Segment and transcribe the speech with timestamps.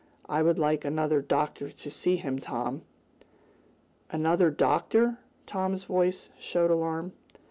[0.27, 2.81] I would like another doctor to see him, Tom."
[4.09, 7.11] "Another doctor?" Tom's voice showed his alarm.